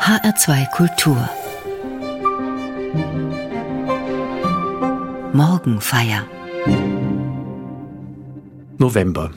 HR2 0.00 0.70
Kultur 0.70 1.28
Morgenfeier 5.34 6.26
November. 8.78 9.30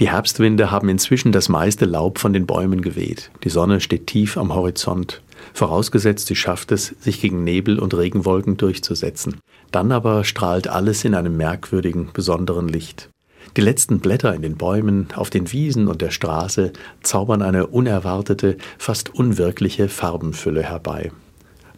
Die 0.00 0.08
Herbstwinde 0.08 0.70
haben 0.70 0.88
inzwischen 0.88 1.30
das 1.30 1.50
meiste 1.50 1.84
Laub 1.84 2.18
von 2.18 2.32
den 2.32 2.46
Bäumen 2.46 2.80
geweht. 2.80 3.30
Die 3.44 3.50
Sonne 3.50 3.82
steht 3.82 4.06
tief 4.06 4.38
am 4.38 4.54
Horizont. 4.54 5.20
Vorausgesetzt, 5.52 6.26
sie 6.26 6.36
schafft 6.36 6.72
es, 6.72 6.86
sich 7.00 7.20
gegen 7.20 7.44
Nebel 7.44 7.78
und 7.78 7.92
Regenwolken 7.92 8.56
durchzusetzen. 8.56 9.36
Dann 9.70 9.92
aber 9.92 10.24
strahlt 10.24 10.68
alles 10.68 11.04
in 11.04 11.14
einem 11.14 11.36
merkwürdigen, 11.36 12.08
besonderen 12.14 12.68
Licht. 12.68 13.10
Die 13.56 13.60
letzten 13.60 14.00
Blätter 14.00 14.34
in 14.34 14.42
den 14.42 14.56
Bäumen, 14.56 15.08
auf 15.14 15.30
den 15.30 15.52
Wiesen 15.52 15.88
und 15.88 16.02
der 16.02 16.10
Straße 16.10 16.72
zaubern 17.02 17.42
eine 17.42 17.66
unerwartete, 17.66 18.56
fast 18.78 19.14
unwirkliche 19.14 19.88
Farbenfülle 19.88 20.62
herbei. 20.62 21.10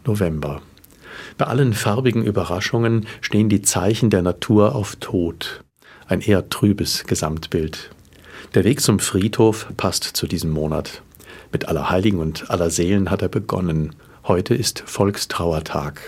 November. 0.05 0.61
Bei 1.37 1.45
allen 1.45 1.73
farbigen 1.73 2.23
Überraschungen 2.23 3.07
stehen 3.21 3.49
die 3.49 3.61
Zeichen 3.61 4.09
der 4.09 4.21
Natur 4.21 4.75
auf 4.75 4.95
Tod. 4.97 5.63
Ein 6.07 6.21
eher 6.21 6.49
trübes 6.49 7.05
Gesamtbild. 7.05 7.91
Der 8.53 8.63
Weg 8.63 8.81
zum 8.81 8.99
Friedhof 8.99 9.67
passt 9.77 10.03
zu 10.03 10.27
diesem 10.27 10.51
Monat. 10.51 11.01
Mit 11.51 11.67
Allerheiligen 11.67 12.19
und 12.19 12.49
Allerseelen 12.49 13.09
hat 13.09 13.21
er 13.21 13.29
begonnen. 13.29 13.95
Heute 14.27 14.55
ist 14.55 14.83
Volkstrauertag. 14.85 16.01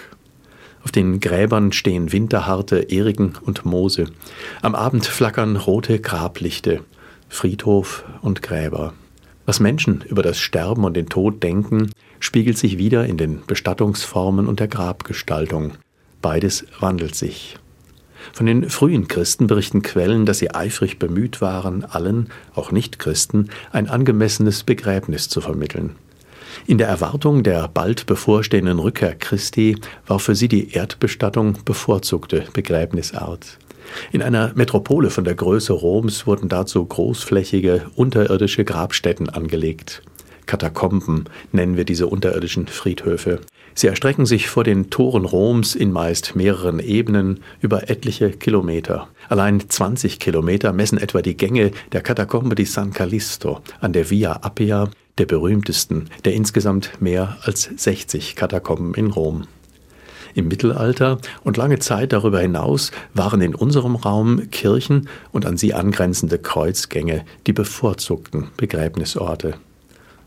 Auf 0.83 0.91
den 0.91 1.19
Gräbern 1.19 1.71
stehen 1.71 2.11
winterharte 2.11 2.91
Eriken 2.91 3.33
und 3.41 3.65
Moose. 3.65 4.05
Am 4.61 4.75
Abend 4.75 5.05
flackern 5.05 5.55
rote 5.55 5.99
Grablichte. 5.99 6.81
Friedhof 7.29 8.03
und 8.21 8.41
Gräber. 8.41 8.93
Was 9.45 9.59
Menschen 9.59 10.03
über 10.07 10.23
das 10.23 10.37
Sterben 10.39 10.83
und 10.85 10.95
den 10.95 11.07
Tod 11.07 11.41
denken, 11.41 11.91
spiegelt 12.19 12.57
sich 12.57 12.77
wieder 12.77 13.05
in 13.05 13.17
den 13.17 13.41
Bestattungsformen 13.45 14.47
und 14.47 14.59
der 14.59 14.67
Grabgestaltung. 14.67 15.73
Beides 16.21 16.65
wandelt 16.79 17.15
sich. 17.15 17.57
Von 18.31 18.45
den 18.45 18.69
frühen 18.69 19.09
Christen 19.09 19.47
berichten 19.47 19.81
Quellen, 19.81 20.25
dass 20.25 20.39
sie 20.39 20.53
eifrig 20.53 20.97
bemüht 20.97 21.41
waren, 21.41 21.83
allen, 21.83 22.29
auch 22.55 22.71
Nichtchristen, 22.71 23.49
ein 23.71 23.89
angemessenes 23.89 24.63
Begräbnis 24.63 25.27
zu 25.27 25.41
vermitteln. 25.41 25.95
In 26.67 26.77
der 26.77 26.87
Erwartung 26.87 27.43
der 27.43 27.67
bald 27.67 28.05
bevorstehenden 28.05 28.79
Rückkehr 28.79 29.15
Christi 29.15 29.77
war 30.07 30.19
für 30.19 30.35
sie 30.35 30.47
die 30.47 30.71
Erdbestattung 30.71 31.57
bevorzugte 31.65 32.45
Begräbnisart. 32.53 33.57
In 34.11 34.21
einer 34.21 34.51
Metropole 34.55 35.09
von 35.09 35.23
der 35.23 35.35
Größe 35.35 35.73
Roms 35.73 36.25
wurden 36.25 36.49
dazu 36.49 36.83
großflächige 36.85 37.87
unterirdische 37.95 38.63
Grabstätten 38.63 39.29
angelegt. 39.29 40.01
Katakomben 40.45 41.25
nennen 41.51 41.77
wir 41.77 41.85
diese 41.85 42.07
unterirdischen 42.07 42.67
Friedhöfe. 42.67 43.41
Sie 43.75 43.87
erstrecken 43.87 44.25
sich 44.25 44.49
vor 44.49 44.63
den 44.63 44.89
Toren 44.89 45.25
Roms 45.25 45.73
in 45.73 45.91
meist 45.91 46.35
mehreren 46.35 46.79
Ebenen 46.79 47.39
über 47.59 47.89
etliche 47.89 48.31
Kilometer. 48.31 49.07
Allein 49.29 49.67
20 49.67 50.19
Kilometer 50.19 50.73
messen 50.73 50.99
etwa 50.99 51.21
die 51.21 51.35
Gänge 51.35 51.71
der 51.91 52.01
Katakombe 52.01 52.55
di 52.55 52.65
San 52.65 52.91
Callisto 52.91 53.61
an 53.81 53.93
der 53.93 54.09
Via 54.09 54.33
Appia, 54.43 54.89
der 55.17 55.25
berühmtesten 55.25 56.09
der 56.25 56.33
insgesamt 56.33 57.01
mehr 57.01 57.37
als 57.41 57.69
60 57.75 58.35
Katakomben 58.35 58.93
in 58.93 59.07
Rom. 59.07 59.47
Im 60.35 60.47
Mittelalter 60.47 61.19
und 61.43 61.57
lange 61.57 61.79
Zeit 61.79 62.11
darüber 62.11 62.39
hinaus 62.39 62.91
waren 63.13 63.41
in 63.41 63.53
unserem 63.53 63.95
Raum 63.95 64.49
Kirchen 64.49 65.07
und 65.31 65.45
an 65.45 65.57
sie 65.57 65.73
angrenzende 65.73 66.39
Kreuzgänge 66.39 67.23
die 67.45 67.53
bevorzugten 67.53 68.47
Begräbnisorte. 68.57 69.55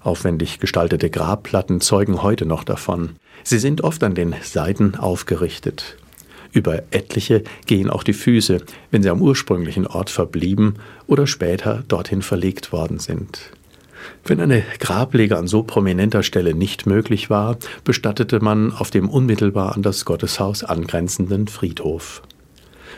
Aufwendig 0.06 0.60
gestaltete 0.60 1.10
Grabplatten 1.10 1.80
zeugen 1.80 2.22
heute 2.22 2.46
noch 2.46 2.62
davon. 2.62 3.16
Sie 3.42 3.58
sind 3.58 3.82
oft 3.82 4.04
an 4.04 4.14
den 4.14 4.36
Seiten 4.40 4.94
aufgerichtet. 4.94 5.96
Über 6.52 6.84
etliche 6.92 7.42
gehen 7.66 7.90
auch 7.90 8.04
die 8.04 8.12
Füße, 8.12 8.58
wenn 8.92 9.02
sie 9.02 9.10
am 9.10 9.20
ursprünglichen 9.20 9.84
Ort 9.84 10.10
verblieben 10.10 10.76
oder 11.08 11.26
später 11.26 11.82
dorthin 11.88 12.22
verlegt 12.22 12.70
worden 12.70 13.00
sind. 13.00 13.50
Wenn 14.24 14.40
eine 14.40 14.62
Grablege 14.78 15.36
an 15.36 15.48
so 15.48 15.64
prominenter 15.64 16.22
Stelle 16.22 16.54
nicht 16.54 16.86
möglich 16.86 17.28
war, 17.28 17.56
bestattete 17.82 18.38
man 18.38 18.72
auf 18.72 18.92
dem 18.92 19.08
unmittelbar 19.08 19.74
an 19.74 19.82
das 19.82 20.04
Gotteshaus 20.04 20.62
angrenzenden 20.62 21.48
Friedhof. 21.48 22.22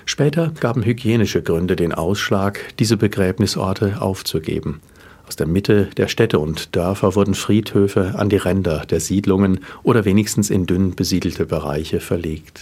Später 0.05 0.53
gaben 0.61 0.83
hygienische 0.83 1.43
Gründe 1.43 1.75
den 1.75 1.95
Ausschlag, 1.95 2.77
diese 2.79 2.99
Begräbnisorte 2.99 4.03
aufzugeben. 4.03 4.83
Aus 5.29 5.37
der 5.37 5.47
Mitte 5.47 5.91
der 5.99 6.09
Städte 6.09 6.39
und 6.39 6.75
Dörfer 6.75 7.15
wurden 7.15 7.35
Friedhöfe 7.35 8.15
an 8.17 8.31
die 8.31 8.39
Ränder 8.39 8.87
der 8.87 8.99
Siedlungen 8.99 9.61
oder 9.83 10.07
wenigstens 10.07 10.49
in 10.49 10.65
dünn 10.65 10.97
besiedelte 10.97 11.45
Bereiche 11.45 12.01
verlegt. 12.01 12.61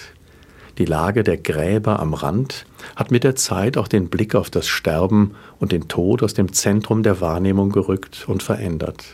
Die 0.79 0.85
Lage 0.85 1.23
der 1.23 1.37
Gräber 1.37 2.01
am 2.01 2.13
Rand 2.13 2.67
hat 2.97 3.13
mit 3.13 3.23
der 3.23 3.37
Zeit 3.37 3.79
auch 3.79 3.87
den 3.87 4.09
Blick 4.09 4.35
auf 4.35 4.51
das 4.51 4.67
Sterben 4.67 5.37
und 5.61 5.71
den 5.71 5.87
Tod 5.87 6.25
aus 6.25 6.35
dem 6.35 6.53
Zentrum 6.53 7.05
der 7.05 7.21
Wahrnehmung 7.21 7.71
gerückt 7.71 8.25
und 8.27 8.43
verändert. 8.43 9.05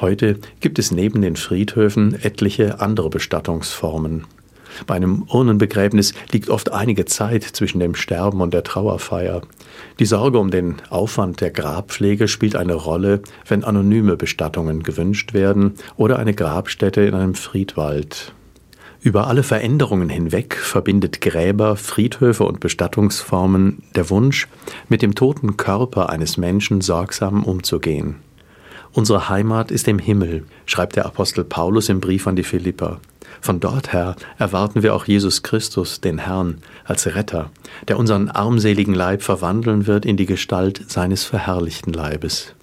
Heute 0.00 0.38
gibt 0.60 0.78
es 0.78 0.90
neben 0.90 1.20
den 1.20 1.36
Friedhöfen 1.36 2.14
etliche 2.22 2.80
andere 2.80 3.10
Bestattungsformen. 3.10 4.24
Bei 4.86 4.94
einem 4.94 5.26
Urnenbegräbnis 5.28 6.14
liegt 6.32 6.48
oft 6.48 6.72
einige 6.72 7.04
Zeit 7.04 7.42
zwischen 7.44 7.78
dem 7.78 7.94
Sterben 7.94 8.40
und 8.40 8.54
der 8.54 8.64
Trauerfeier. 8.64 9.42
Die 10.00 10.06
Sorge 10.06 10.40
um 10.40 10.50
den 10.50 10.76
Aufwand 10.90 11.40
der 11.40 11.52
Grabpflege 11.52 12.26
spielt 12.26 12.56
eine 12.56 12.74
Rolle, 12.74 13.22
wenn 13.46 13.62
anonyme 13.62 14.16
Bestattungen 14.16 14.82
gewünscht 14.82 15.34
werden 15.34 15.74
oder 15.96 16.18
eine 16.18 16.34
Grabstätte 16.34 17.02
in 17.02 17.14
einem 17.14 17.34
Friedwald. 17.34 18.32
Über 19.02 19.28
alle 19.28 19.44
Veränderungen 19.44 20.08
hinweg 20.08 20.56
verbindet 20.56 21.20
Gräber, 21.20 21.76
Friedhöfe 21.76 22.44
und 22.44 22.58
Bestattungsformen 22.58 23.84
der 23.94 24.10
Wunsch, 24.10 24.48
mit 24.88 25.02
dem 25.02 25.14
toten 25.14 25.56
Körper 25.56 26.10
eines 26.10 26.38
Menschen 26.38 26.80
sorgsam 26.80 27.44
umzugehen. 27.44 28.16
Unsere 28.92 29.28
Heimat 29.28 29.70
ist 29.70 29.86
im 29.88 29.98
Himmel, 29.98 30.44
schreibt 30.66 30.96
der 30.96 31.06
Apostel 31.06 31.44
Paulus 31.44 31.88
im 31.88 32.00
Brief 32.00 32.26
an 32.26 32.34
die 32.34 32.44
Philipper. 32.44 33.00
Von 33.44 33.60
dort 33.60 33.92
her 33.92 34.16
erwarten 34.38 34.82
wir 34.82 34.94
auch 34.94 35.04
Jesus 35.04 35.42
Christus, 35.42 36.00
den 36.00 36.16
Herrn, 36.16 36.62
als 36.86 37.06
Retter, 37.06 37.50
der 37.88 37.98
unseren 37.98 38.30
armseligen 38.30 38.94
Leib 38.94 39.20
verwandeln 39.20 39.86
wird 39.86 40.06
in 40.06 40.16
die 40.16 40.24
Gestalt 40.24 40.90
seines 40.90 41.24
verherrlichten 41.24 41.92
Leibes. 41.92 42.54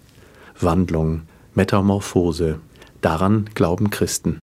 Wandlung, 0.60 1.22
Metamorphose, 1.54 2.60
daran 3.02 3.48
glauben 3.54 3.92
Christen. 3.92 4.40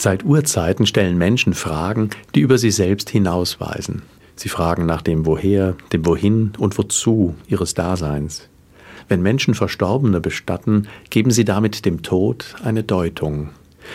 Seit 0.00 0.24
Urzeiten 0.24 0.86
stellen 0.86 1.18
Menschen 1.18 1.54
Fragen, 1.54 2.10
die 2.36 2.38
über 2.38 2.56
sie 2.56 2.70
selbst 2.70 3.10
hinausweisen. 3.10 4.02
Sie 4.36 4.48
fragen 4.48 4.86
nach 4.86 5.02
dem 5.02 5.26
Woher, 5.26 5.74
dem 5.92 6.06
Wohin 6.06 6.52
und 6.56 6.78
Wozu 6.78 7.34
ihres 7.48 7.74
Daseins. 7.74 8.48
Wenn 9.08 9.22
Menschen 9.22 9.54
Verstorbene 9.54 10.20
bestatten, 10.20 10.86
geben 11.10 11.32
sie 11.32 11.44
damit 11.44 11.84
dem 11.84 12.02
Tod 12.02 12.54
eine 12.62 12.84
Deutung. 12.84 13.50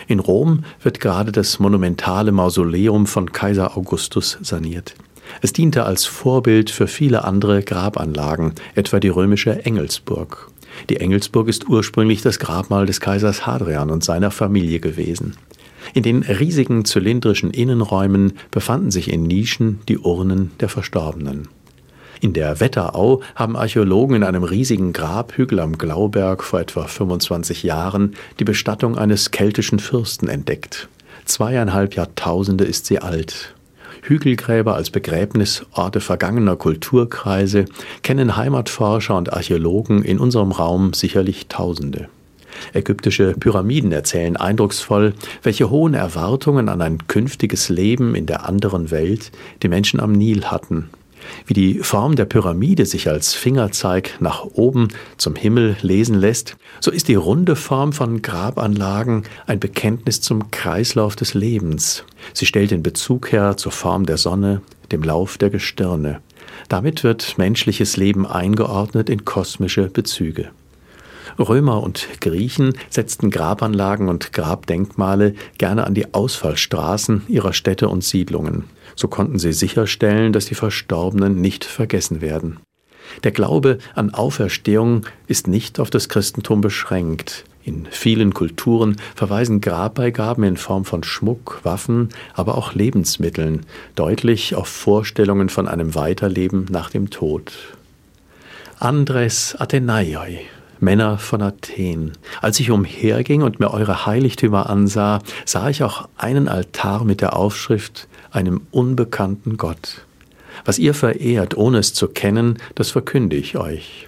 In 0.05 0.19
Rom 0.19 0.65
wird 0.81 0.99
gerade 0.99 1.31
das 1.31 1.59
monumentale 1.59 2.33
Mausoleum 2.33 3.07
von 3.07 3.31
Kaiser 3.31 3.77
Augustus 3.77 4.37
saniert. 4.41 4.95
Es 5.41 5.53
diente 5.53 5.85
als 5.85 6.03
Vorbild 6.03 6.69
für 6.69 6.87
viele 6.87 7.23
andere 7.23 7.63
Grabanlagen, 7.63 8.55
etwa 8.75 8.99
die 8.99 9.07
römische 9.07 9.63
Engelsburg. 9.63 10.49
Die 10.89 10.97
Engelsburg 10.97 11.47
ist 11.47 11.69
ursprünglich 11.69 12.21
das 12.21 12.39
Grabmal 12.39 12.87
des 12.87 12.99
Kaisers 12.99 13.45
Hadrian 13.47 13.89
und 13.89 14.03
seiner 14.03 14.31
Familie 14.31 14.81
gewesen. 14.81 15.37
In 15.93 16.01
den 16.01 16.23
riesigen 16.23 16.85
zylindrischen 16.85 17.51
Innenräumen 17.51 18.33
befanden 18.49 18.89
sich 18.89 19.11
in 19.11 19.23
Nischen 19.23 19.79
die 19.87 19.99
Urnen 19.99 20.51
der 20.59 20.67
Verstorbenen. 20.69 21.47
In 22.19 22.33
der 22.33 22.59
Wetterau 22.59 23.21
haben 23.35 23.55
Archäologen 23.55 24.15
in 24.15 24.23
einem 24.23 24.43
riesigen 24.43 24.91
Grabhügel 24.93 25.59
am 25.59 25.77
Glauberg 25.77 26.43
vor 26.43 26.61
etwa 26.61 26.85
25 26.87 27.63
Jahren 27.63 28.15
die 28.39 28.43
Bestattung 28.43 28.97
eines 28.97 29.29
keltischen 29.31 29.77
Fürsten 29.77 30.29
entdeckt. 30.29 30.87
Zweieinhalb 31.25 31.95
Jahrtausende 31.95 32.63
ist 32.63 32.85
sie 32.87 32.99
alt. 32.99 33.53
Hügelgräber 34.01 34.75
als 34.75 34.89
Begräbnisorte 34.89 35.99
vergangener 35.99 36.55
Kulturkreise 36.55 37.65
kennen 38.01 38.35
Heimatforscher 38.35 39.15
und 39.15 39.31
Archäologen 39.31 40.03
in 40.03 40.17
unserem 40.17 40.51
Raum 40.51 40.93
sicherlich 40.93 41.47
Tausende. 41.47 42.09
Ägyptische 42.73 43.33
Pyramiden 43.39 43.91
erzählen 43.91 44.37
eindrucksvoll, 44.37 45.13
welche 45.41 45.69
hohen 45.69 45.93
Erwartungen 45.93 46.69
an 46.69 46.81
ein 46.81 47.07
künftiges 47.07 47.69
Leben 47.69 48.15
in 48.15 48.25
der 48.25 48.47
anderen 48.47 48.91
Welt 48.91 49.31
die 49.61 49.67
Menschen 49.69 49.99
am 49.99 50.11
Nil 50.11 50.45
hatten. 50.45 50.89
Wie 51.45 51.53
die 51.53 51.79
Form 51.79 52.15
der 52.15 52.25
Pyramide 52.25 52.85
sich 52.85 53.07
als 53.07 53.33
Fingerzeig 53.33 54.17
nach 54.19 54.45
oben 54.53 54.89
zum 55.17 55.35
Himmel 55.35 55.75
lesen 55.81 56.15
lässt, 56.15 56.57
so 56.79 56.91
ist 56.91 57.07
die 57.07 57.15
runde 57.15 57.55
Form 57.55 57.93
von 57.93 58.21
Grabanlagen 58.21 59.23
ein 59.45 59.59
Bekenntnis 59.59 60.21
zum 60.21 60.51
Kreislauf 60.51 61.15
des 61.15 61.33
Lebens. 61.33 62.03
Sie 62.33 62.45
stellt 62.45 62.71
den 62.71 62.83
Bezug 62.83 63.31
her 63.31 63.57
zur 63.57 63.71
Form 63.71 64.05
der 64.05 64.17
Sonne, 64.17 64.61
dem 64.91 65.03
Lauf 65.03 65.37
der 65.37 65.49
Gestirne. 65.49 66.21
Damit 66.69 67.03
wird 67.03 67.37
menschliches 67.37 67.97
Leben 67.97 68.25
eingeordnet 68.25 69.09
in 69.09 69.25
kosmische 69.25 69.87
Bezüge. 69.87 70.49
Römer 71.39 71.83
und 71.83 72.07
Griechen 72.21 72.73
setzten 72.89 73.29
Grabanlagen 73.29 74.09
und 74.09 74.33
Grabdenkmale 74.33 75.33
gerne 75.57 75.85
an 75.85 75.93
die 75.93 76.13
Ausfallstraßen 76.13 77.23
ihrer 77.27 77.53
Städte 77.53 77.89
und 77.89 78.03
Siedlungen. 78.03 78.65
So 78.95 79.07
konnten 79.07 79.39
sie 79.39 79.53
sicherstellen, 79.53 80.33
dass 80.33 80.45
die 80.45 80.55
Verstorbenen 80.55 81.41
nicht 81.41 81.65
vergessen 81.65 82.21
werden. 82.21 82.59
Der 83.23 83.31
Glaube 83.31 83.77
an 83.95 84.13
Auferstehung 84.13 85.05
ist 85.27 85.47
nicht 85.47 85.79
auf 85.79 85.89
das 85.89 86.09
Christentum 86.09 86.61
beschränkt. 86.61 87.45
In 87.65 87.87
vielen 87.89 88.33
Kulturen 88.33 88.97
verweisen 89.15 89.61
Grabbeigaben 89.61 90.43
in 90.43 90.57
Form 90.57 90.83
von 90.83 91.03
Schmuck, 91.03 91.61
Waffen, 91.63 92.09
aber 92.33 92.57
auch 92.57 92.73
Lebensmitteln 92.73 93.65
deutlich 93.95 94.55
auf 94.55 94.67
Vorstellungen 94.67 95.47
von 95.49 95.67
einem 95.67 95.95
Weiterleben 95.95 96.65
nach 96.69 96.89
dem 96.89 97.09
Tod. 97.09 97.53
Andres 98.79 99.55
Athenaioi 99.57 100.39
Männer 100.83 101.17
von 101.17 101.41
Athen. 101.41 102.11
Als 102.41 102.59
ich 102.59 102.69
umherging 102.69 103.41
und 103.41 103.59
mir 103.59 103.71
eure 103.71 104.05
Heiligtümer 104.05 104.69
ansah, 104.69 105.19
sah 105.45 105.69
ich 105.69 105.83
auch 105.83 106.07
einen 106.17 106.47
Altar 106.47 107.03
mit 107.05 107.21
der 107.21 107.35
Aufschrift 107.35 108.07
einem 108.31 108.61
unbekannten 108.71 109.57
Gott. 109.57 110.05
Was 110.65 110.79
ihr 110.79 110.93
verehrt, 110.93 111.57
ohne 111.57 111.79
es 111.79 111.93
zu 111.93 112.07
kennen, 112.07 112.57
das 112.75 112.91
verkünde 112.91 113.35
ich 113.35 113.57
euch. 113.57 114.07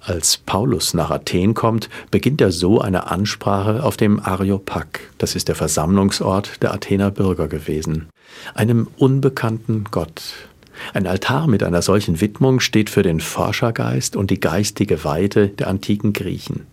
Als 0.00 0.38
Paulus 0.38 0.94
nach 0.94 1.10
Athen 1.10 1.52
kommt, 1.52 1.90
beginnt 2.10 2.40
er 2.40 2.50
so 2.50 2.80
eine 2.80 3.10
Ansprache 3.10 3.82
auf 3.82 3.98
dem 3.98 4.20
Areopag, 4.20 5.00
das 5.18 5.34
ist 5.34 5.48
der 5.48 5.54
Versammlungsort 5.54 6.62
der 6.62 6.72
Athener 6.72 7.10
Bürger 7.10 7.46
gewesen, 7.46 8.08
einem 8.54 8.88
unbekannten 8.96 9.84
Gott. 9.90 10.47
Ein 10.94 11.06
Altar 11.06 11.46
mit 11.46 11.62
einer 11.62 11.82
solchen 11.82 12.20
Widmung 12.20 12.60
steht 12.60 12.90
für 12.90 13.02
den 13.02 13.20
Forschergeist 13.20 14.16
und 14.16 14.30
die 14.30 14.40
geistige 14.40 15.04
Weite 15.04 15.48
der 15.48 15.68
antiken 15.68 16.12
Griechen. 16.12 16.66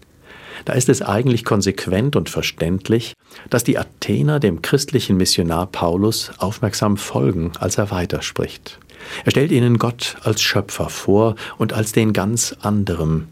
Da 0.63 0.74
ist 0.74 0.90
es 0.90 1.02
eigentlich 1.02 1.44
konsequent 1.44 2.16
und 2.16 2.30
verständlich, 2.30 3.13
dass 3.50 3.63
die 3.63 3.78
Athener 3.78 4.40
dem 4.40 4.62
christlichen 4.62 5.18
Missionar 5.18 5.68
Paulus 5.68 6.31
aufmerksam 6.38 6.98
folgen, 6.98 7.52
als 7.60 7.78
er 7.78 7.92
weiterspricht. 7.92 8.80
Er 9.25 9.31
stellt 9.31 9.52
ihnen 9.52 9.78
Gott 9.78 10.16
als 10.24 10.42
Schöpfer 10.42 10.90
vor 10.90 11.36
und 11.57 11.74
als 11.74 11.92
den 11.92 12.13
ganz 12.13 12.56
anderen. 12.62 13.28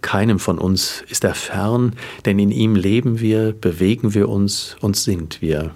Keinem 0.00 0.40
von 0.40 0.58
uns 0.58 1.04
ist 1.08 1.22
er 1.24 1.34
fern, 1.34 1.94
denn 2.24 2.38
in 2.38 2.50
ihm 2.50 2.74
leben 2.74 3.20
wir, 3.20 3.52
bewegen 3.52 4.14
wir 4.14 4.28
uns 4.28 4.76
und 4.80 4.96
sind 4.96 5.40
wir. 5.40 5.70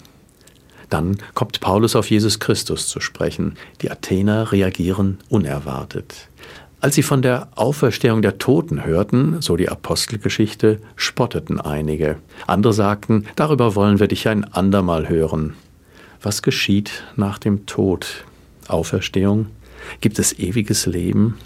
Dann 0.91 1.19
kommt 1.35 1.61
Paulus 1.61 1.97
auf 1.97 2.11
Jesus 2.11 2.39
Christus 2.39 2.89
zu 2.89 3.01
sprechen. 3.01 3.57
Die 3.83 3.91
Athener 3.91 4.53
reagieren 4.53 5.19
unerwartet. 5.29 6.29
Als 6.81 6.95
sie 6.95 7.03
von 7.03 7.23
der 7.23 7.49
Auferstehung 7.57 8.23
der 8.23 8.39
Toten 8.39 8.85
hörten, 8.85 9.41
so 9.41 9.57
die 9.57 9.69
Apostelgeschichte, 9.69 10.81
spotteten 10.95 11.61
einige. 11.61 12.17
Andere 12.47 12.73
sagten, 12.73 13.27
darüber 13.35 13.75
wollen 13.75 13.99
wir 13.99 14.09
dich 14.09 14.29
ein 14.29 14.45
andermal 14.45 15.09
hören. 15.09 15.55
Was 16.23 16.43
geschieht 16.43 17.05
nach 17.17 17.39
dem 17.39 17.67
Tod? 17.67 18.25
Auferstehung? 18.69 19.47
Gibt 20.01 20.19
es 20.19 20.39
ewiges 20.39 20.87
Leben? 20.87 21.39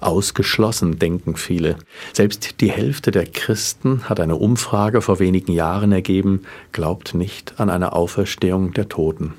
Ausgeschlossen, 0.00 0.98
denken 0.98 1.36
viele. 1.36 1.76
Selbst 2.12 2.60
die 2.60 2.70
Hälfte 2.70 3.10
der 3.10 3.26
Christen 3.26 4.08
hat 4.08 4.20
eine 4.20 4.36
Umfrage 4.36 5.02
vor 5.02 5.18
wenigen 5.18 5.52
Jahren 5.52 5.92
ergeben, 5.92 6.42
glaubt 6.72 7.14
nicht 7.14 7.60
an 7.60 7.70
eine 7.70 7.92
Auferstehung 7.92 8.72
der 8.72 8.88
Toten. 8.88 9.34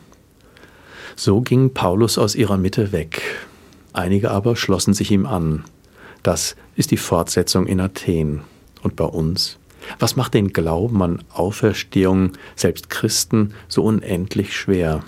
So 1.15 1.41
ging 1.41 1.74
Paulus 1.74 2.17
aus 2.17 2.36
ihrer 2.36 2.57
Mitte 2.57 2.91
weg. 2.91 3.21
Einige 3.93 4.31
aber 4.31 4.55
schlossen 4.55 4.93
sich 4.93 5.12
ihm 5.12 5.25
an. 5.25 5.63
Das 6.24 6.55
ist 6.75 6.91
die 6.91 6.98
Fortsetzung 6.98 7.67
in 7.67 7.79
Athen. 7.79 8.41
Und 8.81 8.95
bei 8.95 9.05
uns? 9.05 9.57
Was 10.00 10.15
macht 10.15 10.33
den 10.33 10.53
Glauben 10.53 11.01
an 11.01 11.24
Auferstehung 11.33 12.33
selbst 12.55 12.89
Christen 12.89 13.53
so 13.67 13.83
unendlich 13.83 14.55
schwer? 14.55 15.03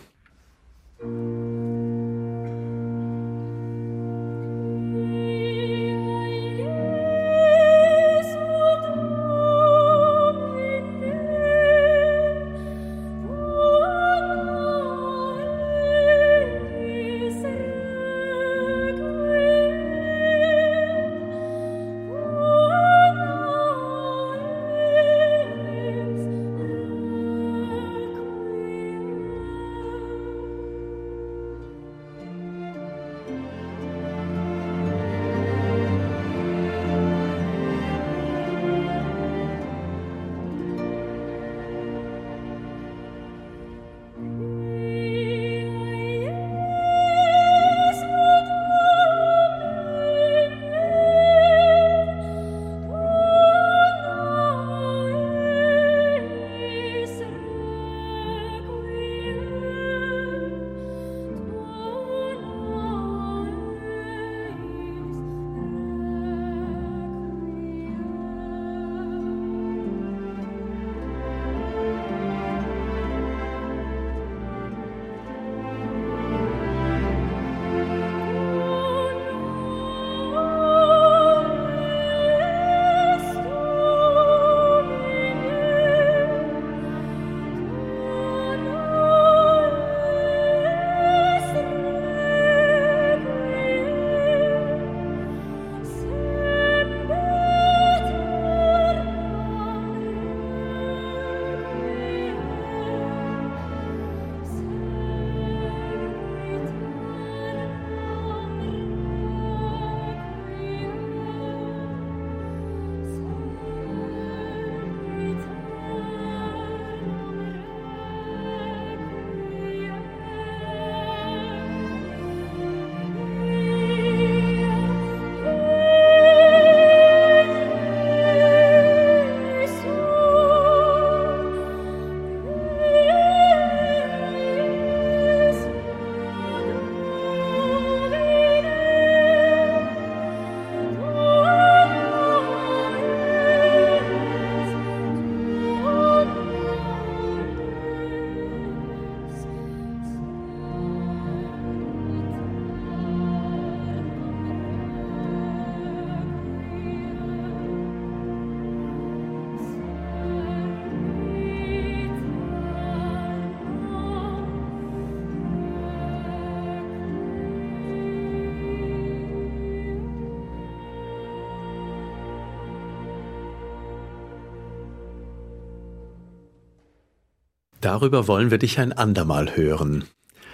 Darüber 177.83 178.29
wollen 178.29 178.49
wir 178.49 178.59
dich 178.59 178.79
ein 178.79 178.93
andermal 178.93 179.57
hören. 179.57 180.05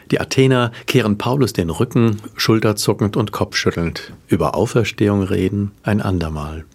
Die 0.09 0.19
Athener 0.19 0.71
kehren 0.87 1.19
Paulus 1.19 1.53
den 1.53 1.69
Rücken, 1.69 2.19
schulterzuckend 2.35 3.15
und 3.15 3.31
kopfschüttelnd. 3.31 4.13
Über 4.27 4.55
Auferstehung 4.55 5.21
reden 5.21 5.69
ein 5.83 6.01
andermal. 6.01 6.65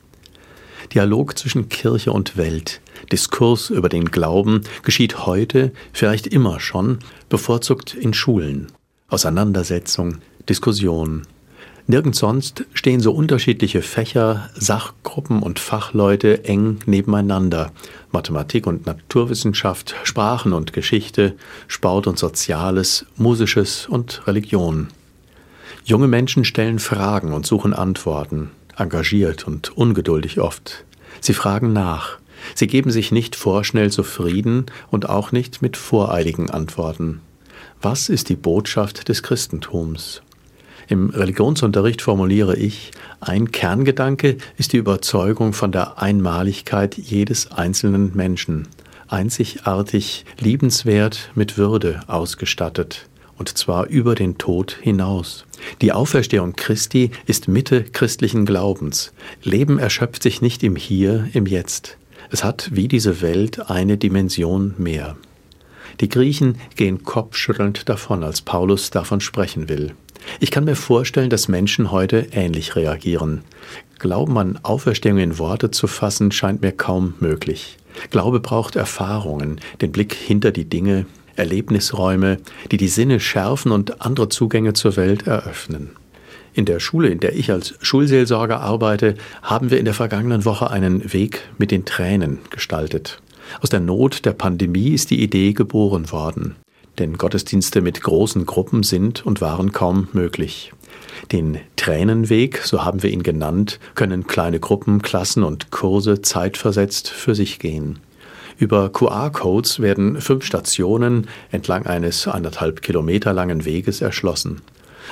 Dialog 0.94 1.37
zwischen 1.37 1.68
Kirche 1.68 2.12
und 2.12 2.37
Welt, 2.37 2.80
Diskurs 3.11 3.70
über 3.70 3.88
den 3.88 4.12
Glauben 4.12 4.61
geschieht 4.84 5.26
heute, 5.26 5.73
vielleicht 5.92 6.28
immer 6.28 6.61
schon, 6.61 7.00
bevorzugt 7.28 7.92
in 7.92 8.14
Schulen. 8.14 8.68
Auseinandersetzung, 9.08 10.18
Diskussion, 10.49 11.23
Nirgends 11.86 12.18
sonst 12.18 12.64
stehen 12.72 13.00
so 13.00 13.12
unterschiedliche 13.12 13.82
Fächer, 13.82 14.48
Sachgruppen 14.54 15.42
und 15.42 15.58
Fachleute 15.58 16.44
eng 16.44 16.78
nebeneinander. 16.86 17.72
Mathematik 18.10 18.66
und 18.66 18.86
Naturwissenschaft, 18.86 19.94
Sprachen 20.02 20.54
und 20.54 20.72
Geschichte, 20.72 21.36
Sport 21.68 22.06
und 22.06 22.18
Soziales, 22.18 23.04
Musisches 23.16 23.86
und 23.86 24.26
Religion. 24.26 24.88
Junge 25.84 26.08
Menschen 26.08 26.46
stellen 26.46 26.78
Fragen 26.78 27.34
und 27.34 27.44
suchen 27.44 27.74
Antworten, 27.74 28.50
engagiert 28.78 29.46
und 29.46 29.76
ungeduldig 29.76 30.40
oft. 30.40 30.86
Sie 31.20 31.34
fragen 31.34 31.74
nach. 31.74 32.18
Sie 32.54 32.66
geben 32.66 32.90
sich 32.90 33.12
nicht 33.12 33.36
vorschnell 33.36 33.90
zufrieden 33.90 34.66
und 34.90 35.10
auch 35.10 35.32
nicht 35.32 35.60
mit 35.60 35.76
voreiligen 35.76 36.48
Antworten. 36.48 37.20
Was 37.82 38.08
ist 38.08 38.30
die 38.30 38.36
Botschaft 38.36 39.08
des 39.10 39.22
Christentums? 39.22 40.22
Im 40.88 41.10
Religionsunterricht 41.10 42.02
formuliere 42.02 42.56
ich, 42.56 42.90
ein 43.20 43.50
Kerngedanke 43.50 44.36
ist 44.58 44.72
die 44.72 44.76
Überzeugung 44.76 45.52
von 45.52 45.72
der 45.72 46.00
Einmaligkeit 46.00 46.98
jedes 46.98 47.50
einzelnen 47.52 48.14
Menschen, 48.14 48.68
einzigartig, 49.08 50.26
liebenswert, 50.38 51.30
mit 51.34 51.56
Würde 51.56 52.00
ausgestattet, 52.06 53.08
und 53.38 53.56
zwar 53.56 53.86
über 53.86 54.14
den 54.14 54.36
Tod 54.36 54.76
hinaus. 54.80 55.46
Die 55.80 55.92
Auferstehung 55.92 56.54
Christi 56.54 57.10
ist 57.26 57.48
Mitte 57.48 57.84
christlichen 57.84 58.44
Glaubens. 58.44 59.12
Leben 59.42 59.78
erschöpft 59.78 60.22
sich 60.22 60.42
nicht 60.42 60.62
im 60.62 60.76
Hier, 60.76 61.28
im 61.32 61.46
Jetzt. 61.46 61.96
Es 62.30 62.44
hat 62.44 62.70
wie 62.72 62.88
diese 62.88 63.22
Welt 63.22 63.70
eine 63.70 63.96
Dimension 63.96 64.74
mehr. 64.76 65.16
Die 66.00 66.08
Griechen 66.08 66.56
gehen 66.76 67.04
kopfschüttelnd 67.04 67.88
davon, 67.88 68.24
als 68.24 68.42
Paulus 68.42 68.90
davon 68.90 69.20
sprechen 69.20 69.68
will. 69.68 69.94
Ich 70.40 70.50
kann 70.50 70.64
mir 70.64 70.76
vorstellen, 70.76 71.30
dass 71.30 71.48
Menschen 71.48 71.90
heute 71.90 72.28
ähnlich 72.32 72.76
reagieren. 72.76 73.42
Glauben 73.98 74.36
an 74.38 74.58
Auferstehung 74.62 75.18
in 75.18 75.38
Worte 75.38 75.70
zu 75.70 75.86
fassen, 75.86 76.32
scheint 76.32 76.62
mir 76.62 76.72
kaum 76.72 77.14
möglich. 77.20 77.78
Glaube 78.10 78.40
braucht 78.40 78.76
Erfahrungen, 78.76 79.60
den 79.80 79.92
Blick 79.92 80.12
hinter 80.12 80.50
die 80.50 80.64
Dinge, 80.64 81.06
Erlebnisräume, 81.36 82.38
die 82.70 82.76
die 82.76 82.88
Sinne 82.88 83.20
schärfen 83.20 83.72
und 83.72 84.02
andere 84.02 84.28
Zugänge 84.28 84.72
zur 84.72 84.96
Welt 84.96 85.26
eröffnen. 85.26 85.90
In 86.52 86.64
der 86.64 86.78
Schule, 86.78 87.08
in 87.08 87.18
der 87.18 87.34
ich 87.34 87.50
als 87.50 87.74
Schulseelsorger 87.80 88.60
arbeite, 88.60 89.16
haben 89.42 89.70
wir 89.70 89.78
in 89.78 89.84
der 89.84 89.94
vergangenen 89.94 90.44
Woche 90.44 90.70
einen 90.70 91.12
Weg 91.12 91.42
mit 91.58 91.70
den 91.70 91.84
Tränen 91.84 92.38
gestaltet. 92.50 93.20
Aus 93.60 93.70
der 93.70 93.80
Not 93.80 94.24
der 94.24 94.32
Pandemie 94.32 94.90
ist 94.90 95.10
die 95.10 95.22
Idee 95.22 95.52
geboren 95.52 96.10
worden 96.12 96.56
denn 96.98 97.18
Gottesdienste 97.18 97.80
mit 97.80 98.02
großen 98.02 98.46
Gruppen 98.46 98.82
sind 98.82 99.24
und 99.26 99.40
waren 99.40 99.72
kaum 99.72 100.08
möglich. 100.12 100.72
Den 101.32 101.58
Tränenweg, 101.76 102.58
so 102.58 102.84
haben 102.84 103.02
wir 103.02 103.10
ihn 103.10 103.22
genannt, 103.22 103.78
können 103.94 104.26
kleine 104.26 104.60
Gruppen, 104.60 105.02
Klassen 105.02 105.42
und 105.42 105.70
Kurse 105.70 106.22
zeitversetzt 106.22 107.08
für 107.08 107.34
sich 107.34 107.58
gehen. 107.58 107.98
Über 108.58 108.90
QR-Codes 108.90 109.80
werden 109.80 110.20
fünf 110.20 110.44
Stationen 110.44 111.26
entlang 111.50 111.86
eines 111.86 112.28
anderthalb 112.28 112.82
Kilometer 112.82 113.32
langen 113.32 113.64
Weges 113.64 114.00
erschlossen. 114.00 114.62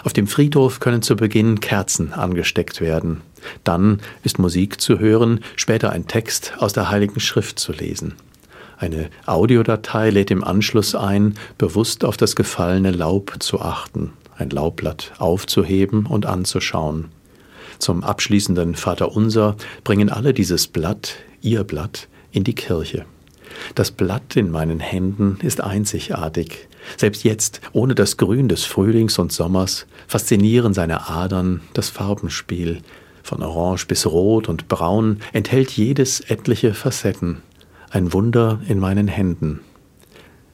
Auf 0.04 0.12
dem 0.12 0.26
Friedhof 0.26 0.80
können 0.80 1.02
zu 1.02 1.16
Beginn 1.16 1.60
Kerzen 1.60 2.12
angesteckt 2.12 2.80
werden. 2.80 3.20
Dann 3.64 4.00
ist 4.22 4.38
Musik 4.38 4.80
zu 4.80 4.98
hören, 4.98 5.40
später 5.56 5.90
ein 5.90 6.06
Text 6.06 6.54
aus 6.58 6.72
der 6.72 6.90
Heiligen 6.90 7.20
Schrift 7.20 7.58
zu 7.58 7.72
lesen. 7.72 8.14
Eine 8.82 9.10
Audiodatei 9.26 10.10
lädt 10.10 10.32
im 10.32 10.42
Anschluss 10.42 10.96
ein, 10.96 11.34
bewusst 11.56 12.04
auf 12.04 12.16
das 12.16 12.34
gefallene 12.34 12.90
Laub 12.90 13.36
zu 13.38 13.60
achten, 13.60 14.12
ein 14.36 14.50
Laubblatt 14.50 15.12
aufzuheben 15.18 16.04
und 16.04 16.26
anzuschauen. 16.26 17.10
Zum 17.78 18.02
abschließenden 18.02 18.74
Vaterunser 18.74 19.54
bringen 19.84 20.08
alle 20.08 20.34
dieses 20.34 20.66
Blatt, 20.66 21.14
ihr 21.42 21.62
Blatt, 21.62 22.08
in 22.32 22.42
die 22.42 22.56
Kirche. 22.56 23.04
Das 23.76 23.92
Blatt 23.92 24.34
in 24.34 24.50
meinen 24.50 24.80
Händen 24.80 25.38
ist 25.42 25.60
einzigartig. 25.60 26.66
Selbst 26.96 27.22
jetzt, 27.22 27.60
ohne 27.70 27.94
das 27.94 28.16
Grün 28.16 28.48
des 28.48 28.64
Frühlings 28.64 29.16
und 29.20 29.30
Sommers, 29.30 29.86
faszinieren 30.08 30.74
seine 30.74 31.08
Adern 31.08 31.60
das 31.72 31.88
Farbenspiel. 31.88 32.80
Von 33.22 33.44
Orange 33.44 33.86
bis 33.86 34.06
Rot 34.06 34.48
und 34.48 34.66
Braun 34.66 35.20
enthält 35.32 35.70
jedes 35.70 36.18
etliche 36.18 36.74
Facetten 36.74 37.42
ein 37.92 38.12
Wunder 38.12 38.60
in 38.66 38.78
meinen 38.78 39.06
Händen. 39.06 39.60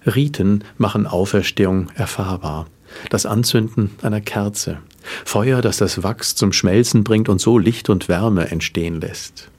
Riten 0.04 0.64
machen 0.76 1.06
Auferstehung 1.06 1.88
erfahrbar. 1.94 2.66
Das 3.10 3.26
Anzünden 3.26 3.90
einer 4.02 4.20
Kerze. 4.20 4.78
Feuer, 5.24 5.62
das 5.62 5.76
das 5.76 6.02
Wachs 6.02 6.34
zum 6.34 6.52
Schmelzen 6.52 7.04
bringt 7.04 7.28
und 7.28 7.40
so 7.40 7.58
Licht 7.58 7.90
und 7.90 8.08
Wärme 8.08 8.50
entstehen 8.50 9.00
lässt. 9.00 9.50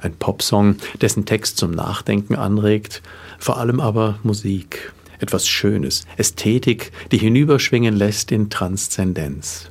Ein 0.00 0.14
Popsong, 0.14 0.76
dessen 1.00 1.24
Text 1.24 1.56
zum 1.56 1.72
Nachdenken 1.72 2.36
anregt, 2.36 3.02
vor 3.38 3.58
allem 3.58 3.80
aber 3.80 4.18
Musik. 4.22 4.92
Etwas 5.18 5.48
Schönes, 5.48 6.04
Ästhetik, 6.16 6.92
die 7.10 7.18
hinüberschwingen 7.18 7.96
lässt 7.96 8.30
in 8.30 8.50
Transzendenz. 8.50 9.70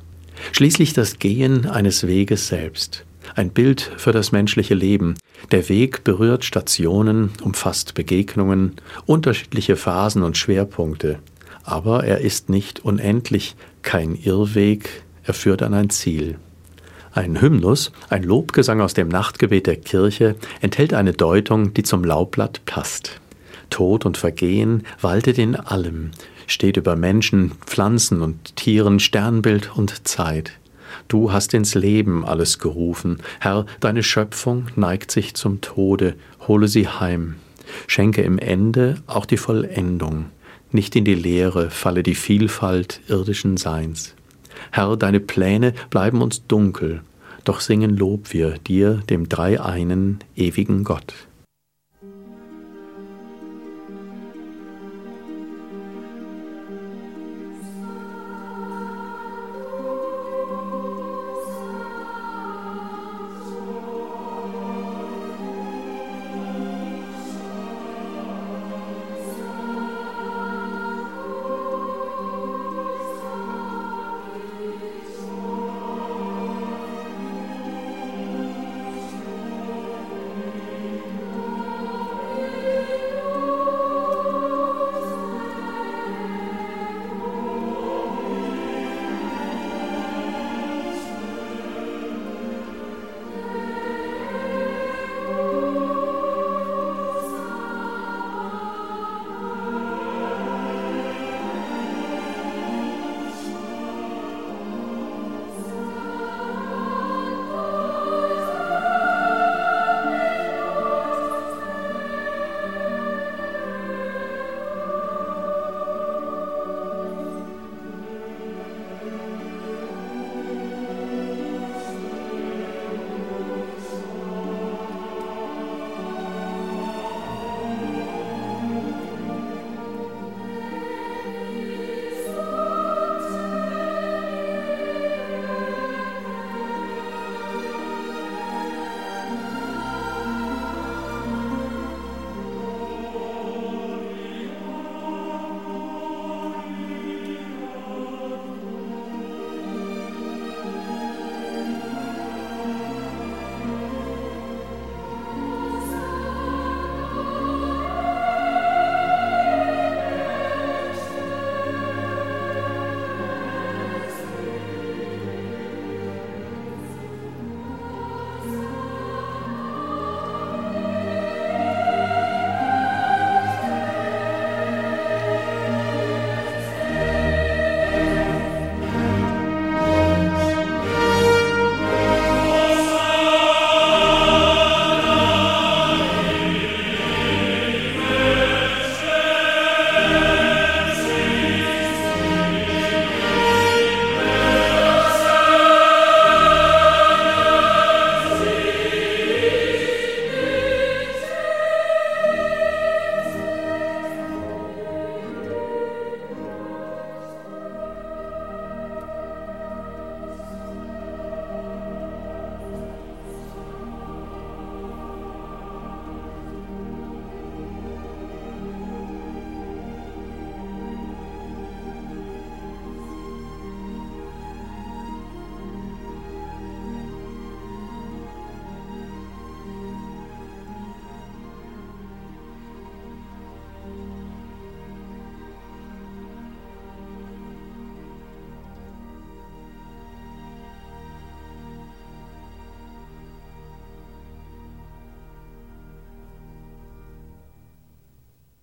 Schließlich 0.52 0.92
das 0.92 1.18
Gehen 1.18 1.66
eines 1.66 2.06
Weges 2.06 2.48
selbst 2.48 3.06
ein 3.34 3.50
Bild 3.50 3.90
für 3.96 4.12
das 4.12 4.32
menschliche 4.32 4.74
Leben. 4.74 5.14
Der 5.50 5.68
Weg 5.68 6.04
berührt 6.04 6.44
Stationen, 6.44 7.30
umfasst 7.42 7.94
Begegnungen, 7.94 8.76
unterschiedliche 9.06 9.76
Phasen 9.76 10.22
und 10.22 10.36
Schwerpunkte. 10.36 11.18
Aber 11.64 12.04
er 12.04 12.20
ist 12.20 12.48
nicht 12.48 12.84
unendlich, 12.84 13.56
kein 13.82 14.14
Irrweg, 14.14 15.04
er 15.24 15.34
führt 15.34 15.62
an 15.62 15.74
ein 15.74 15.90
Ziel. 15.90 16.36
Ein 17.12 17.40
Hymnus, 17.40 17.92
ein 18.10 18.22
Lobgesang 18.22 18.80
aus 18.80 18.94
dem 18.94 19.08
Nachtgebet 19.08 19.66
der 19.66 19.76
Kirche, 19.76 20.36
enthält 20.60 20.94
eine 20.94 21.12
Deutung, 21.12 21.74
die 21.74 21.82
zum 21.82 22.04
Laubblatt 22.04 22.64
passt. 22.64 23.20
Tod 23.70 24.06
und 24.06 24.16
Vergehen 24.16 24.84
waltet 25.00 25.38
in 25.38 25.56
allem, 25.56 26.10
steht 26.46 26.76
über 26.76 26.96
Menschen, 26.96 27.52
Pflanzen 27.66 28.22
und 28.22 28.56
Tieren, 28.56 29.00
Sternbild 29.00 29.76
und 29.76 30.06
Zeit. 30.06 30.52
Du 31.08 31.32
hast 31.32 31.54
ins 31.54 31.74
Leben 31.74 32.26
alles 32.26 32.58
gerufen. 32.58 33.18
Herr, 33.40 33.64
deine 33.80 34.02
Schöpfung 34.02 34.66
neigt 34.76 35.10
sich 35.10 35.34
zum 35.34 35.62
Tode. 35.62 36.14
Hole 36.46 36.68
sie 36.68 36.86
heim. 36.86 37.36
Schenke 37.86 38.22
im 38.22 38.38
Ende 38.38 38.96
auch 39.06 39.24
die 39.24 39.38
Vollendung. 39.38 40.26
Nicht 40.70 40.96
in 40.96 41.06
die 41.06 41.14
Leere 41.14 41.70
falle 41.70 42.02
die 42.02 42.14
Vielfalt 42.14 43.00
irdischen 43.08 43.56
Seins. 43.56 44.14
Herr, 44.70 44.96
deine 44.96 45.20
Pläne 45.20 45.72
bleiben 45.88 46.20
uns 46.20 46.46
dunkel, 46.46 47.00
doch 47.44 47.60
singen 47.60 47.96
Lob 47.96 48.32
wir 48.34 48.58
dir, 48.58 49.00
dem 49.08 49.28
dreieinen, 49.28 50.18
ewigen 50.36 50.84
Gott. 50.84 51.14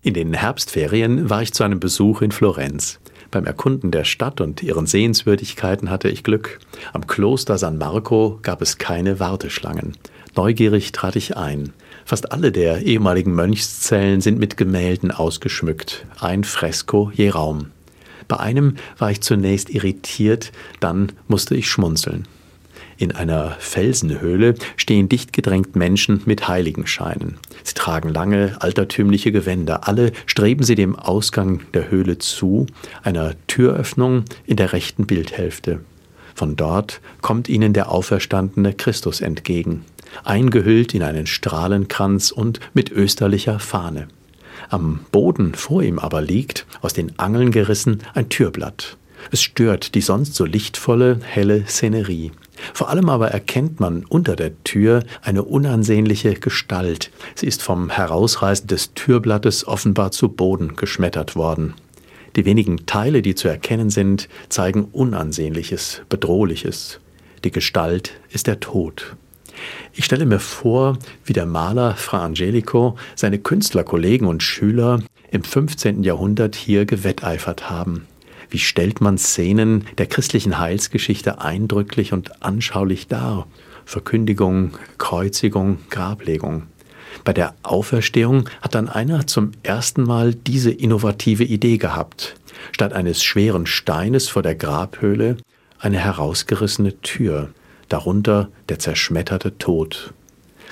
In 0.06 0.14
den 0.14 0.34
Herbstferien 0.34 1.30
war 1.30 1.42
ich 1.42 1.52
zu 1.52 1.64
einem 1.64 1.80
Besuch 1.80 2.22
in 2.22 2.30
Florenz. 2.30 3.00
Beim 3.32 3.44
Erkunden 3.44 3.90
der 3.90 4.04
Stadt 4.04 4.40
und 4.40 4.62
ihren 4.62 4.86
Sehenswürdigkeiten 4.86 5.90
hatte 5.90 6.08
ich 6.08 6.22
Glück. 6.22 6.60
Am 6.92 7.08
Kloster 7.08 7.58
San 7.58 7.76
Marco 7.76 8.38
gab 8.42 8.62
es 8.62 8.78
keine 8.78 9.18
Warteschlangen. 9.18 9.96
Neugierig 10.36 10.92
trat 10.92 11.16
ich 11.16 11.36
ein. 11.36 11.72
Fast 12.04 12.30
alle 12.30 12.52
der 12.52 12.82
ehemaligen 12.82 13.34
Mönchszellen 13.34 14.20
sind 14.20 14.38
mit 14.38 14.56
Gemälden 14.56 15.10
ausgeschmückt, 15.10 16.06
ein 16.20 16.44
Fresko 16.44 17.10
je 17.12 17.30
Raum. 17.30 17.72
Bei 18.28 18.38
einem 18.38 18.76
war 18.98 19.10
ich 19.10 19.22
zunächst 19.22 19.70
irritiert, 19.70 20.52
dann 20.78 21.10
musste 21.26 21.56
ich 21.56 21.68
schmunzeln. 21.68 22.28
In 22.98 23.12
einer 23.12 23.56
Felsenhöhle 23.58 24.54
stehen 24.76 25.08
dicht 25.08 25.34
gedrängt 25.34 25.76
Menschen 25.76 26.22
mit 26.24 26.48
Heiligenscheinen. 26.48 27.36
Sie 27.62 27.74
tragen 27.74 28.08
lange, 28.08 28.56
altertümliche 28.60 29.32
Gewänder. 29.32 29.86
Alle 29.86 30.12
streben 30.24 30.64
sie 30.64 30.76
dem 30.76 30.96
Ausgang 30.96 31.60
der 31.74 31.90
Höhle 31.90 32.18
zu, 32.18 32.66
einer 33.02 33.34
Türöffnung 33.48 34.24
in 34.46 34.56
der 34.56 34.72
rechten 34.72 35.06
Bildhälfte. 35.06 35.80
Von 36.34 36.56
dort 36.56 37.00
kommt 37.20 37.48
ihnen 37.48 37.74
der 37.74 37.90
auferstandene 37.90 38.72
Christus 38.72 39.20
entgegen, 39.20 39.84
eingehüllt 40.24 40.94
in 40.94 41.02
einen 41.02 41.26
Strahlenkranz 41.26 42.30
und 42.30 42.60
mit 42.72 42.90
österlicher 42.90 43.58
Fahne. 43.58 44.08
Am 44.70 45.00
Boden 45.12 45.54
vor 45.54 45.82
ihm 45.82 45.98
aber 45.98 46.22
liegt, 46.22 46.66
aus 46.80 46.94
den 46.94 47.18
Angeln 47.18 47.50
gerissen, 47.50 48.02
ein 48.14 48.30
Türblatt. 48.30 48.96
Es 49.30 49.42
stört 49.42 49.94
die 49.94 50.00
sonst 50.00 50.34
so 50.34 50.44
lichtvolle, 50.44 51.20
helle 51.22 51.66
Szenerie. 51.66 52.32
Vor 52.72 52.88
allem 52.88 53.08
aber 53.08 53.28
erkennt 53.28 53.80
man 53.80 54.04
unter 54.04 54.36
der 54.36 54.62
Tür 54.64 55.02
eine 55.22 55.42
unansehnliche 55.42 56.34
Gestalt. 56.34 57.10
Sie 57.34 57.46
ist 57.46 57.62
vom 57.62 57.90
Herausreißen 57.90 58.66
des 58.66 58.94
Türblattes 58.94 59.66
offenbar 59.66 60.10
zu 60.10 60.28
Boden 60.28 60.76
geschmettert 60.76 61.36
worden. 61.36 61.74
Die 62.36 62.44
wenigen 62.44 62.86
Teile, 62.86 63.22
die 63.22 63.34
zu 63.34 63.48
erkennen 63.48 63.90
sind, 63.90 64.28
zeigen 64.48 64.84
Unansehnliches, 64.84 66.02
Bedrohliches. 66.08 67.00
Die 67.44 67.50
Gestalt 67.50 68.12
ist 68.30 68.46
der 68.46 68.60
Tod. 68.60 69.16
Ich 69.94 70.04
stelle 70.04 70.26
mir 70.26 70.40
vor, 70.40 70.98
wie 71.24 71.32
der 71.32 71.46
Maler 71.46 71.94
Fra 71.94 72.24
Angelico 72.24 72.96
seine 73.14 73.38
Künstlerkollegen 73.38 74.26
und 74.26 74.42
Schüler 74.42 75.00
im 75.30 75.42
15. 75.42 76.02
Jahrhundert 76.02 76.54
hier 76.54 76.84
gewetteifert 76.84 77.70
haben. 77.70 78.06
Wie 78.50 78.58
stellt 78.58 79.00
man 79.00 79.18
Szenen 79.18 79.86
der 79.98 80.06
christlichen 80.06 80.58
Heilsgeschichte 80.58 81.40
eindrücklich 81.40 82.12
und 82.12 82.42
anschaulich 82.42 83.08
dar? 83.08 83.46
Verkündigung, 83.84 84.72
Kreuzigung, 84.98 85.78
Grablegung. 85.90 86.64
Bei 87.24 87.32
der 87.32 87.54
Auferstehung 87.62 88.48
hat 88.60 88.74
dann 88.74 88.88
einer 88.88 89.26
zum 89.26 89.52
ersten 89.62 90.02
Mal 90.02 90.34
diese 90.34 90.70
innovative 90.70 91.44
Idee 91.44 91.78
gehabt. 91.78 92.36
Statt 92.72 92.92
eines 92.92 93.22
schweren 93.22 93.66
Steines 93.66 94.28
vor 94.28 94.42
der 94.42 94.54
Grabhöhle 94.54 95.36
eine 95.78 95.98
herausgerissene 95.98 97.00
Tür, 97.00 97.50
darunter 97.88 98.48
der 98.68 98.78
zerschmetterte 98.78 99.58
Tod. 99.58 100.12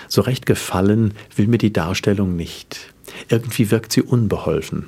So 0.09 0.21
recht 0.21 0.47
gefallen 0.47 1.15
will 1.37 1.47
mir 1.47 1.59
die 1.59 1.73
Darstellung 1.73 2.37
nicht. 2.37 2.93
Irgendwie 3.29 3.71
wirkt 3.71 3.93
sie 3.93 4.03
unbeholfen. 4.03 4.87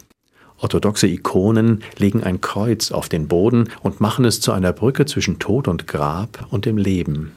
Orthodoxe 0.66 1.06
Ikonen 1.06 1.84
legen 1.96 2.24
ein 2.24 2.40
Kreuz 2.40 2.90
auf 2.90 3.08
den 3.08 3.28
Boden 3.28 3.68
und 3.84 4.00
machen 4.00 4.24
es 4.24 4.40
zu 4.40 4.50
einer 4.50 4.72
Brücke 4.72 5.06
zwischen 5.06 5.38
Tod 5.38 5.68
und 5.68 5.86
Grab 5.86 6.44
und 6.50 6.64
dem 6.64 6.76
Leben. 6.76 7.30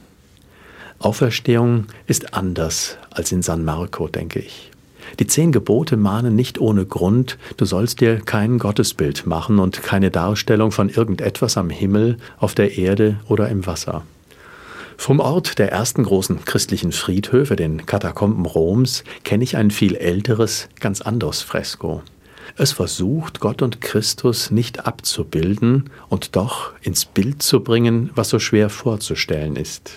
Auferstehung 0.98 1.84
ist 2.08 2.34
anders 2.34 2.98
als 3.08 3.30
in 3.30 3.42
San 3.42 3.64
Marco, 3.64 4.08
denke 4.08 4.40
ich. 4.40 4.72
Die 5.20 5.28
zehn 5.28 5.52
Gebote 5.52 5.96
mahnen 5.96 6.34
nicht 6.34 6.60
ohne 6.60 6.84
Grund, 6.84 7.38
du 7.56 7.66
sollst 7.66 8.00
dir 8.00 8.20
kein 8.20 8.58
Gottesbild 8.58 9.28
machen 9.28 9.60
und 9.60 9.80
keine 9.80 10.10
Darstellung 10.10 10.72
von 10.72 10.88
irgendetwas 10.88 11.56
am 11.56 11.70
Himmel, 11.70 12.16
auf 12.36 12.56
der 12.56 12.78
Erde 12.78 13.20
oder 13.28 13.48
im 13.48 13.64
Wasser. 13.64 14.02
Vom 14.96 15.20
Ort 15.20 15.60
der 15.60 15.70
ersten 15.70 16.02
großen 16.02 16.44
christlichen 16.44 16.90
Friedhöfe, 16.90 17.54
den 17.54 17.86
Katakomben 17.86 18.44
Roms, 18.44 19.04
kenne 19.22 19.44
ich 19.44 19.56
ein 19.56 19.70
viel 19.70 19.94
älteres, 19.94 20.68
ganz 20.80 21.00
anderes 21.00 21.42
Fresko. 21.42 22.02
Es 22.62 22.72
versucht, 22.72 23.40
Gott 23.40 23.62
und 23.62 23.80
Christus 23.80 24.50
nicht 24.50 24.86
abzubilden 24.86 25.88
und 26.10 26.36
doch 26.36 26.72
ins 26.82 27.06
Bild 27.06 27.42
zu 27.42 27.60
bringen, 27.60 28.10
was 28.14 28.28
so 28.28 28.38
schwer 28.38 28.68
vorzustellen 28.68 29.56
ist. 29.56 29.92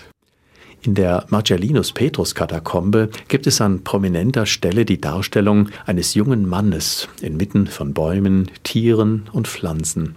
In 0.80 0.94
der 0.94 1.26
Marcellinus-Petrus-Katakombe 1.28 3.10
gibt 3.28 3.46
es 3.46 3.60
an 3.60 3.84
prominenter 3.84 4.46
Stelle 4.46 4.86
die 4.86 4.98
Darstellung 4.98 5.68
eines 5.84 6.14
jungen 6.14 6.48
Mannes 6.48 7.06
inmitten 7.20 7.66
von 7.66 7.92
Bäumen, 7.92 8.50
Tieren 8.62 9.28
und 9.30 9.46
Pflanzen. 9.46 10.14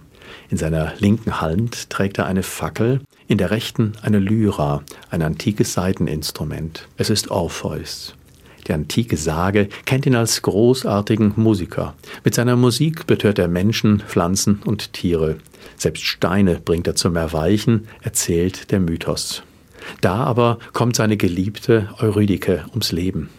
In 0.48 0.56
seiner 0.56 0.94
linken 1.00 1.42
Hand 1.42 1.90
trägt 1.90 2.16
er 2.16 2.24
eine 2.24 2.42
Fackel, 2.42 3.02
in 3.26 3.36
der 3.36 3.50
rechten 3.50 3.92
eine 4.00 4.20
Lyra, 4.20 4.82
ein 5.10 5.20
antikes 5.20 5.74
Saiteninstrument. 5.74 6.88
Es 6.96 7.10
ist 7.10 7.30
Orpheus. 7.30 8.14
Die 8.68 8.74
antike 8.74 9.16
Sage 9.16 9.68
kennt 9.86 10.04
ihn 10.04 10.14
als 10.14 10.42
großartigen 10.42 11.32
Musiker. 11.36 11.94
Mit 12.22 12.34
seiner 12.34 12.54
Musik 12.54 13.06
betört 13.06 13.38
er 13.38 13.48
Menschen, 13.48 14.00
Pflanzen 14.00 14.60
und 14.64 14.92
Tiere. 14.92 15.36
Selbst 15.76 16.04
Steine 16.04 16.60
bringt 16.62 16.86
er 16.86 16.94
zum 16.94 17.16
Erweichen, 17.16 17.88
erzählt 18.02 18.70
der 18.70 18.80
Mythos. 18.80 19.42
Da 20.02 20.16
aber 20.16 20.58
kommt 20.74 20.96
seine 20.96 21.16
Geliebte 21.16 21.88
Eurydike 21.98 22.66
ums 22.70 22.92
Leben. 22.92 23.30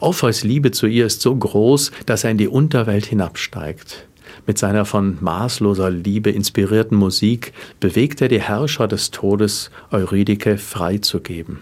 Orpheus 0.00 0.44
Liebe 0.44 0.70
zu 0.70 0.86
ihr 0.86 1.06
ist 1.06 1.20
so 1.20 1.34
groß, 1.34 1.90
dass 2.06 2.24
er 2.24 2.30
in 2.30 2.38
die 2.38 2.48
Unterwelt 2.48 3.06
hinabsteigt. 3.06 4.06
Mit 4.46 4.58
seiner 4.58 4.84
von 4.84 5.18
maßloser 5.20 5.90
Liebe 5.90 6.30
inspirierten 6.30 6.96
Musik 6.96 7.52
bewegt 7.80 8.20
er 8.20 8.28
die 8.28 8.40
Herrscher 8.40 8.86
des 8.86 9.10
Todes, 9.10 9.70
Eurydike 9.90 10.58
freizugeben. 10.58 11.58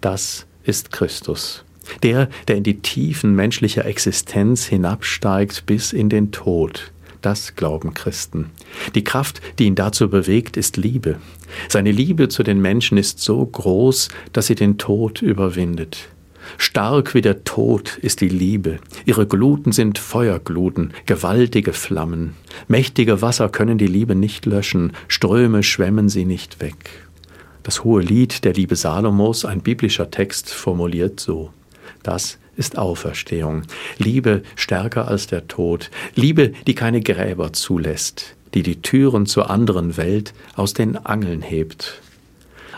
Das 0.00 0.46
ist 0.64 0.92
Christus. 0.92 1.65
Der, 2.02 2.28
der 2.48 2.56
in 2.56 2.62
die 2.62 2.80
Tiefen 2.80 3.34
menschlicher 3.34 3.84
Existenz 3.84 4.66
hinabsteigt 4.66 5.66
bis 5.66 5.92
in 5.92 6.08
den 6.08 6.32
Tod. 6.32 6.92
Das 7.22 7.56
glauben 7.56 7.94
Christen. 7.94 8.50
Die 8.94 9.02
Kraft, 9.04 9.40
die 9.58 9.64
ihn 9.64 9.74
dazu 9.74 10.08
bewegt, 10.08 10.56
ist 10.56 10.76
Liebe. 10.76 11.16
Seine 11.68 11.90
Liebe 11.90 12.28
zu 12.28 12.42
den 12.42 12.60
Menschen 12.60 12.98
ist 12.98 13.20
so 13.20 13.44
groß, 13.44 14.10
dass 14.32 14.46
sie 14.46 14.54
den 14.54 14.78
Tod 14.78 15.22
überwindet. 15.22 16.08
Stark 16.58 17.14
wie 17.14 17.22
der 17.22 17.44
Tod 17.44 17.98
ist 17.98 18.20
die 18.20 18.28
Liebe. 18.28 18.78
Ihre 19.04 19.26
Gluten 19.26 19.72
sind 19.72 19.98
Feuergluten, 19.98 20.92
gewaltige 21.04 21.72
Flammen. 21.72 22.34
Mächtige 22.68 23.20
Wasser 23.22 23.48
können 23.48 23.78
die 23.78 23.86
Liebe 23.86 24.14
nicht 24.14 24.46
löschen, 24.46 24.92
Ströme 25.08 25.62
schwemmen 25.62 26.08
sie 26.08 26.24
nicht 26.24 26.60
weg. 26.60 26.76
Das 27.62 27.82
hohe 27.82 28.00
Lied 28.00 28.44
der 28.44 28.52
Liebe 28.52 28.76
Salomos, 28.76 29.44
ein 29.44 29.60
biblischer 29.60 30.10
Text, 30.10 30.50
formuliert 30.50 31.18
so. 31.18 31.50
Das 32.06 32.38
ist 32.56 32.78
Auferstehung. 32.78 33.62
Liebe 33.98 34.44
stärker 34.54 35.08
als 35.08 35.26
der 35.26 35.48
Tod. 35.48 35.90
Liebe, 36.14 36.52
die 36.68 36.76
keine 36.76 37.00
Gräber 37.00 37.52
zulässt, 37.52 38.36
die 38.54 38.62
die 38.62 38.80
Türen 38.80 39.26
zur 39.26 39.50
anderen 39.50 39.96
Welt 39.96 40.32
aus 40.54 40.72
den 40.72 40.96
Angeln 41.04 41.42
hebt. 41.42 42.00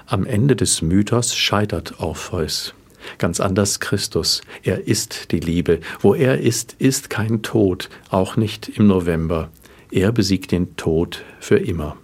Am 0.06 0.24
Ende 0.24 0.56
des 0.56 0.80
Mythos 0.80 1.36
scheitert 1.36 2.00
Orpheus. 2.00 2.72
Ganz 3.18 3.38
anders 3.38 3.80
Christus. 3.80 4.40
Er 4.62 4.88
ist 4.88 5.30
die 5.30 5.40
Liebe. 5.40 5.80
Wo 6.00 6.14
er 6.14 6.40
ist, 6.40 6.76
ist 6.78 7.10
kein 7.10 7.42
Tod, 7.42 7.90
auch 8.08 8.36
nicht 8.36 8.70
im 8.70 8.86
November. 8.86 9.50
Er 9.90 10.10
besiegt 10.10 10.52
den 10.52 10.74
Tod 10.76 11.22
für 11.38 11.58
immer. 11.58 11.98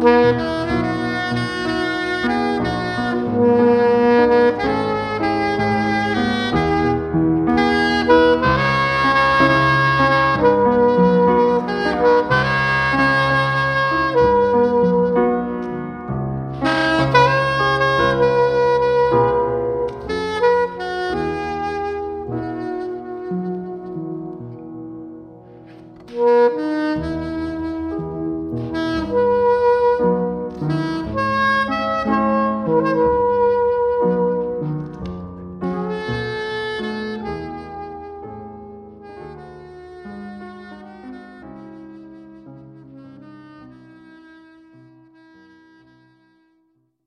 Música 0.00 0.59